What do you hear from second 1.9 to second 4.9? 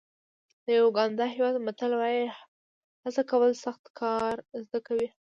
وایي هڅه کول سخت کار زده